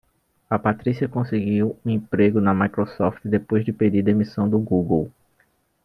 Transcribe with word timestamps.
A 0.49 0.57
Patrícia 0.57 1.07
conseguiu 1.07 1.77
um 1.85 1.91
emprego 1.91 2.41
na 2.41 2.55
Microsoft 2.55 3.19
depois 3.23 3.63
de 3.63 3.71
pedir 3.71 4.01
demissão 4.01 4.49
do 4.49 4.57
Google. 4.57 5.11